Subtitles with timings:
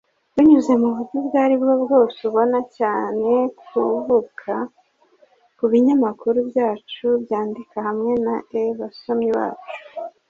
[0.35, 4.53] binyuze muburyo ubwo aribwo bwose ubona cyane kuvuka.
[5.57, 9.79] kubinyamakuru byacu byandika hamwe na e-basomyi bacu,